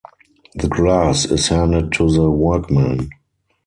[0.55, 3.11] The glass is handed to the workman.